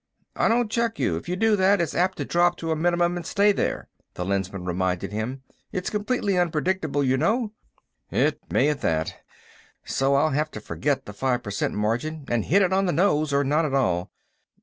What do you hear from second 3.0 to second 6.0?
and stay there," the Lensman reminded him. "It's